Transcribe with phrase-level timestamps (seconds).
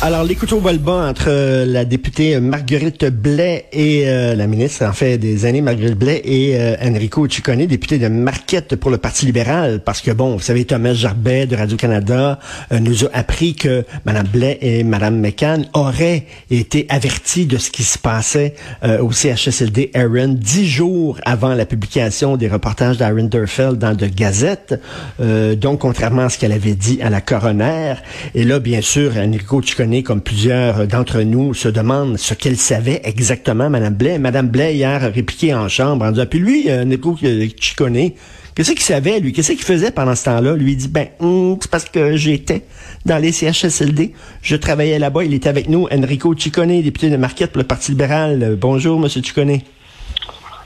[0.00, 4.84] Alors, les couteaux volent bas entre euh, la députée Marguerite Blais et euh, la ministre,
[4.84, 8.98] en fait, des années, Marguerite Blais et euh, Enrico Ciccone, député de Marquette pour le
[8.98, 12.38] Parti libéral, parce que, bon, vous savez, Thomas Jarbet de Radio-Canada
[12.70, 17.72] euh, nous a appris que Mme Blais et Mme McCann auraient été avertis de ce
[17.72, 18.54] qui se passait
[18.84, 24.06] euh, au CHSLD Aaron dix jours avant la publication des reportages d'Aaron Durfeld dans de
[24.06, 24.80] Gazette.
[25.20, 27.94] Euh, donc, contrairement à ce qu'elle avait dit à la coroner.
[28.36, 33.00] Et là, bien sûr, Enrico Ciccone, comme plusieurs d'entre nous, se demande ce qu'elle savait
[33.04, 34.18] exactement, Mme Blais.
[34.18, 37.16] Mme Blais, hier, a répliqué en chambre en disant, puis lui, Enrico
[37.60, 38.12] Ciccone,
[38.58, 39.32] Qu'est-ce qu'il savait, lui?
[39.32, 40.56] Qu'est-ce qu'il faisait pendant ce temps-là?
[40.56, 42.62] Lui, dit, ben, hum, c'est parce que j'étais
[43.06, 44.14] dans les CHSLD.
[44.42, 45.22] Je travaillais là-bas.
[45.22, 48.42] Il était avec nous, Enrico Ciccone, député de Marquette pour le Parti libéral.
[48.42, 49.60] Euh, bonjour, Monsieur Ciccone.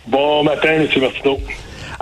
[0.07, 0.89] Bon matin, M.
[1.03, 1.39] Martineau.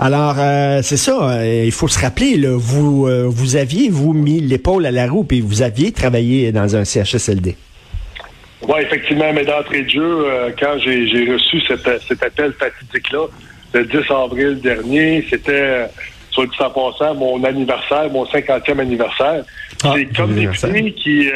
[0.03, 1.11] Alors, euh, c'est ça.
[1.29, 5.05] euh, il faut se rappeler, là, vous, euh, vous aviez, vous, mis l'épaule à la
[5.07, 7.55] roue, puis vous aviez travaillé dans un CHSLD.
[8.67, 13.27] Oui, effectivement, mais d'entrée de jeu, euh, quand j'ai reçu cet, cet appel fatidique-là,
[13.73, 15.85] le 10 avril dernier, c'était, euh,
[16.31, 19.43] soit dit en passant, mon anniversaire, mon 50e anniversaire.
[19.83, 21.29] Ah, C'est comme député qui,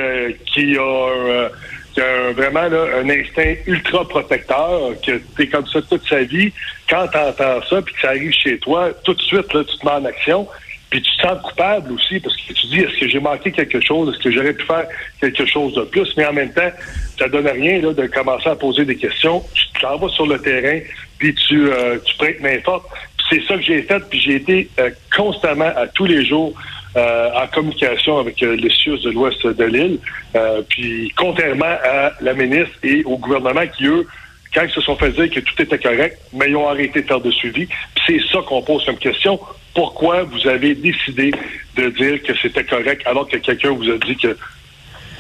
[0.51, 1.49] qui a,
[1.95, 6.51] qui a vraiment là, un instinct ultra protecteur, que t'es comme ça toute sa vie.
[6.89, 9.85] Quand t'entends ça, puis que ça arrive chez toi, tout de suite, là, tu te
[9.85, 10.47] mets en action.
[10.89, 13.79] Puis tu te sens coupable aussi parce que tu dis est-ce que j'ai manqué quelque
[13.81, 14.85] chose, est-ce que j'aurais pu faire
[15.19, 16.69] quelque chose de plus, mais en même temps,
[17.17, 19.43] ça donne rien là, de commencer à poser des questions.
[19.53, 20.79] Tu t'en vas sur le terrain,
[21.17, 22.85] puis tu, euh, tu prêtes main forte.
[23.29, 26.53] C'est ça que j'ai fait, puis j'ai été euh, constamment à tous les jours
[26.95, 29.99] euh, en communication avec euh, les CIUS de l'ouest de l'île.
[30.35, 34.07] Euh, puis contrairement à la ministre et au gouvernement qui, eux,
[34.53, 37.07] quand ils se sont fait dire que tout était correct, mais ils ont arrêté de
[37.07, 37.67] faire de suivi.
[38.07, 39.39] C'est ça qu'on pose comme question.
[39.73, 41.31] Pourquoi vous avez décidé
[41.75, 44.37] de dire que c'était correct alors que quelqu'un vous a dit que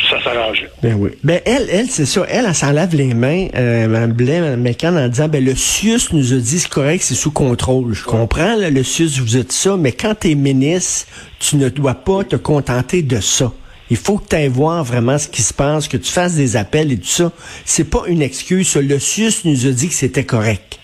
[0.09, 0.69] ça s'arrangeait?
[0.81, 1.11] Ben oui.
[1.23, 2.25] Ben elle, elle, c'est ça.
[2.29, 5.55] Elle, elle s'en lave les mains, euh, Mme Blais, Mme McCann, en disant, ben le
[5.55, 7.93] CIUS nous a dit c'est correct, c'est sous contrôle.
[7.93, 11.07] Je comprends, le CIUS vous a dit ça, mais quand t'es ministre,
[11.39, 13.51] tu ne dois pas te contenter de ça.
[13.89, 16.55] Il faut que tu ailles voir vraiment ce qui se passe, que tu fasses des
[16.55, 17.31] appels et tout ça.
[17.65, 18.75] C'est pas une excuse.
[18.75, 20.79] Le CIUS nous a dit que c'était correct.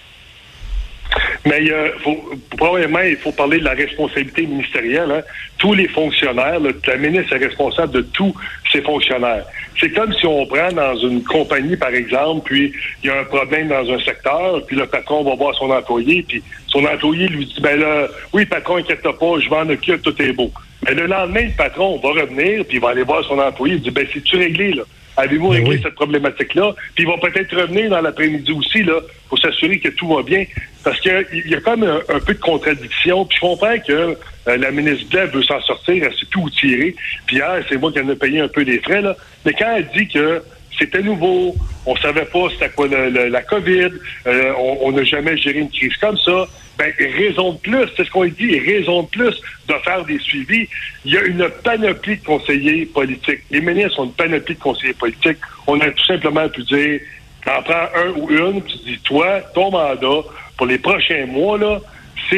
[1.46, 2.18] Mais euh, faut,
[2.56, 5.12] probablement, il faut parler de la responsabilité ministérielle.
[5.12, 5.22] hein.
[5.58, 8.34] Tous les fonctionnaires, là, la ministre est responsable de tous
[8.72, 9.46] ses fonctionnaires.
[9.80, 12.72] C'est comme si on prend dans une compagnie, par exemple, puis
[13.04, 16.24] il y a un problème dans un secteur, puis le patron va voir son employé,
[16.28, 20.22] puis son employé lui dit, ben là, oui, patron, inquiète pas, je m'en occupe, tout
[20.22, 20.52] est beau.
[20.86, 23.82] Mais le lendemain, le patron va revenir, puis il va aller voir son employé, il
[23.82, 24.84] dit, ben, c'est-tu réglé, là?
[25.18, 25.82] Avez-vous Ben réglé oui.
[25.84, 26.74] cette problématique-là?
[26.96, 29.00] Puis il va peut-être revenir dans l'après-midi aussi, là,
[29.30, 30.46] pour s'assurer que tout va bien.
[30.84, 33.26] Parce qu'il y a comme un, un peu de contradiction.
[33.26, 34.18] Puis je comprends que
[34.48, 36.96] euh, la ministre Blais veut s'en sortir, elle s'est tout tiré.
[37.26, 39.16] Puis hier, c'est moi qui en ai payé un peu des frais, là.
[39.46, 40.42] Mais quand elle dit que
[40.78, 41.56] c'était nouveau,
[41.86, 43.90] on savait pas c'était quoi le- la COVID,
[44.28, 46.48] euh, on on n'a jamais géré une crise comme ça,
[46.78, 49.36] ben, raison de plus, c'est ce qu'on dit, raison de plus
[49.68, 50.68] de faire des suivis.
[51.06, 53.42] Il y a une panoplie de conseillers politiques.
[53.52, 55.38] Les ministres ont une panoplie de conseillers politiques.
[55.68, 57.00] On a tout simplement pu dire,
[57.46, 60.22] t'en prends un ou une, tu dis, toi, ton mandat,
[60.58, 61.80] pour les prochains mois, là,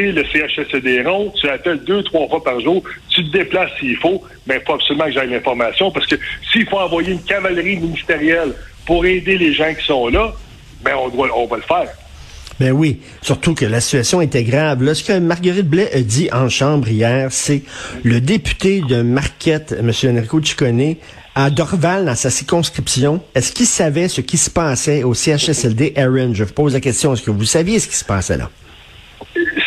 [0.01, 4.23] le CHSCD rond, tu appelles deux, trois fois par jour, tu te déplaces s'il faut,
[4.47, 6.15] mais il faut absolument que j'aille l'information, parce que
[6.51, 8.53] s'il faut envoyer une cavalerie ministérielle
[8.85, 10.33] pour aider les gens qui sont là,
[10.83, 11.89] ben on doit on va le faire.
[12.59, 14.83] Ben oui, surtout que la situation était grave.
[14.83, 17.63] Là, ce que Marguerite Blais a dit en chambre hier, c'est
[18.03, 19.91] le député de Marquette, M.
[20.15, 20.95] Enrico Ciccone,
[21.35, 26.33] à Dorval, dans sa circonscription, est-ce qu'il savait ce qui se passait au CHSLD Erin?
[26.33, 28.51] Je vous pose la question, est-ce que vous saviez ce qui se passait là?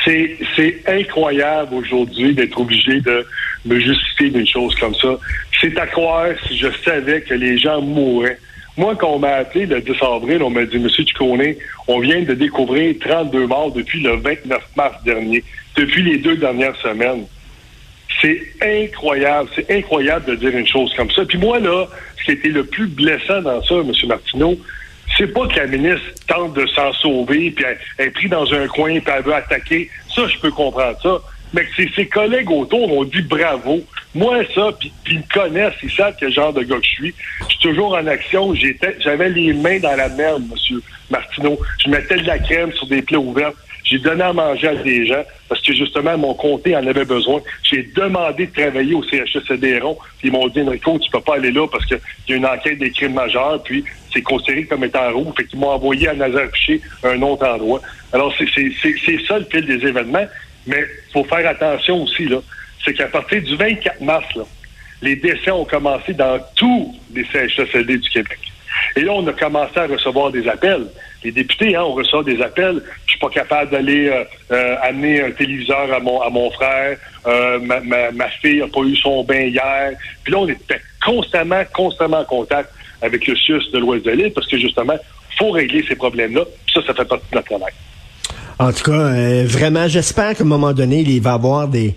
[0.05, 3.27] C'est incroyable aujourd'hui d'être obligé de
[3.65, 5.19] me justifier d'une chose comme ça.
[5.61, 8.39] C'est à croire si je savais que les gens mourraient.
[8.77, 11.57] Moi, quand on m'a appelé le 10 avril, on m'a dit, Monsieur Tuconé,
[11.89, 15.43] on vient de découvrir 32 morts depuis le 29 mars dernier,
[15.77, 17.25] depuis les deux dernières semaines.
[18.21, 21.25] C'est incroyable, c'est incroyable de dire une chose comme ça.
[21.25, 21.87] Puis moi, là,
[22.19, 23.93] ce qui été le plus blessant dans ça, M.
[24.09, 24.59] Martineau,
[25.17, 27.65] c'est pas que la ministre tente de s'en sauver, puis
[27.99, 29.91] elle, est prise dans un coin, puis elle veut attaquer.
[30.15, 31.19] Ça, je peux comprendre ça.
[31.53, 33.81] Mais que ses collègues autour m'ont dit bravo.
[34.17, 37.15] Moi, ça, puis ils me connaissent, ils savent quel genre de gars que je suis.
[37.41, 38.55] Je suis toujours en action.
[38.55, 40.81] J'étais, j'avais les mains dans la merde, M.
[41.11, 41.59] Martineau.
[41.85, 43.57] Je mettais de la crème sur des plaies ouvertes.
[43.85, 47.43] J'ai donné à manger à des gens parce que justement, mon comté en avait besoin.
[47.63, 49.21] J'ai demandé de travailler au Puis
[50.25, 52.79] ils m'ont dit, Enrico, tu peux pas aller là parce qu'il y a une enquête
[52.79, 53.63] des crimes majeurs.
[53.65, 53.85] Puis
[54.15, 55.35] c'est considéré comme étant rouge.
[55.37, 56.49] Fait qu'ils m'ont envoyé à nazaré
[57.05, 57.83] un autre endroit.
[58.15, 60.27] Alors, c'est ça le fil des événements.
[60.67, 62.39] Mais faut faire attention aussi, là.
[62.87, 64.27] C'est qu'à partir du 24 mars,
[65.03, 68.39] les décès ont commencé dans tous les CHSLD du Québec.
[68.95, 70.87] Et là, on a commencé à recevoir des appels.
[71.25, 72.81] Les députés, hein, on reçoit des appels.
[73.07, 76.97] Je suis pas capable d'aller euh, euh, amener un téléviseur à mon à mon frère.
[77.27, 79.93] Euh, ma, fille a pas eu son bain hier.
[80.23, 82.71] Puis là, on était constamment, constamment en contact
[83.03, 84.97] avec le CIUS de l'Ouest de l'île parce que justement,
[85.39, 86.45] faut régler ces problèmes-là.
[86.73, 87.73] Ça, ça fait partie de notre travail.
[88.59, 91.95] En tout cas, vraiment, j'espère qu'à un moment donné, il va y avoir des,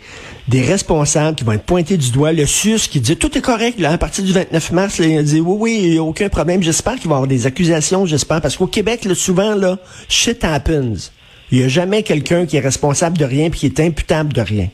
[0.49, 2.33] des responsables qui vont être pointés du doigt.
[2.33, 5.23] Le SUS qui dit tout est correct là, à partir du 29 mars, il a
[5.23, 6.61] dit oui, oui, il n'y a aucun problème.
[6.61, 9.77] J'espère qu'il va y avoir des accusations, j'espère, parce qu'au Québec, là, souvent, là,
[10.09, 11.11] shit happens.
[11.51, 14.41] Il n'y a jamais quelqu'un qui est responsable de rien puis qui est imputable de
[14.41, 14.67] rien.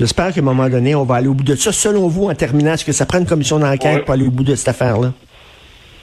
[0.00, 1.70] J'espère qu'à un moment donné, on va aller au bout de ça.
[1.70, 4.44] Selon vous, en terminant, est-ce que ça prend une commission d'enquête pour aller au bout
[4.44, 5.12] de cette affaire-là?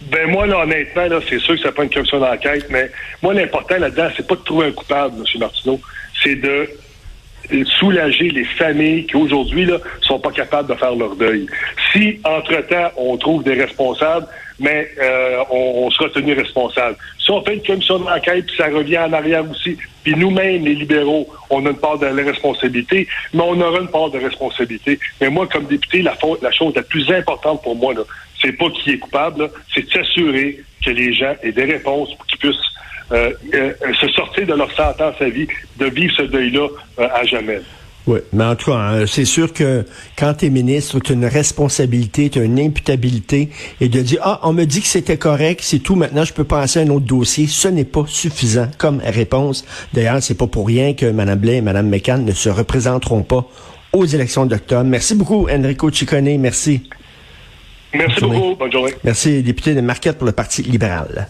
[0.01, 2.89] Ben moi, là, honnêtement, là, c'est sûr que ça prend une commission d'enquête, mais
[3.21, 5.39] moi, l'important là-dedans, c'est pas de trouver un coupable, M.
[5.39, 5.79] Martineau.
[6.23, 6.69] C'est de
[7.65, 11.47] soulager les familles qui aujourd'hui là sont pas capables de faire leur deuil.
[11.91, 14.27] Si entre-temps on trouve des responsables,
[14.59, 16.97] mais euh, on, sera tenu responsable.
[17.19, 20.75] Si on fait une commission d'enquête, puis ça revient en arrière aussi, puis nous-mêmes, les
[20.75, 24.99] libéraux, on a une part de responsabilité, mais on aura une part de responsabilité.
[25.21, 27.93] Mais moi, comme député, la, la chose la plus importante pour moi,
[28.41, 32.25] c'est pas qui est coupable, c'est de s'assurer que les gens aient des réponses pour
[32.25, 32.55] qu'ils puissent
[33.11, 35.47] euh, euh, se sortir de leur sentence à vie,
[35.77, 36.67] de vivre ce deuil-là
[36.99, 37.59] euh, à jamais.
[38.07, 39.85] Oui, mais en tout cas, hein, c'est sûr que
[40.17, 43.49] quand tu es ministre, tu as une responsabilité, tu as une imputabilité,
[43.81, 46.43] et de dire, ah, on me dit que c'était correct, c'est tout, maintenant je peux
[46.43, 49.65] passer à un autre dossier, ce n'est pas suffisant comme réponse.
[49.93, 53.47] D'ailleurs, c'est pas pour rien que Mme Blais et Mme McCann ne se représenteront pas
[53.93, 54.85] aux élections d'octobre.
[54.85, 56.81] Merci beaucoup, Enrico Ciccone, merci.
[57.93, 58.93] Merci beaucoup, bonne journée.
[59.03, 61.27] Merci, député de Marquette pour le Parti libéral.